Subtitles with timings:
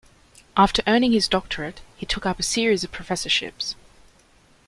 [0.57, 3.75] After earning his doctorate, he took up a series of professorships.